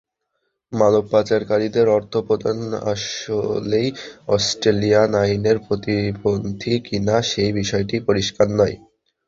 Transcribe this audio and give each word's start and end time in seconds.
মানবপাচারকারীদের 0.71 1.87
অর্থ 1.89 2.13
প্রদান 2.27 2.57
আসলেই 2.93 3.87
অস্ট্রেলিয়ান 4.27 5.11
আইনের 5.23 5.57
পরিপন্থী 5.67 6.73
কিনা 6.87 7.15
সেই 7.31 7.51
বিষয়টি 7.59 7.95
পরিষ্কার 8.07 8.47
নয়। 8.51 8.75